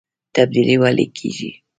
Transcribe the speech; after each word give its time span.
تبدیلي 0.35 0.75
ولې 0.81 1.05
کیږي؟ 1.17 1.51